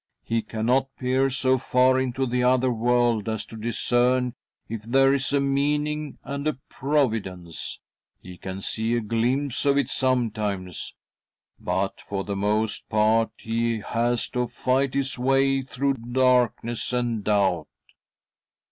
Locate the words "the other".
2.25-2.71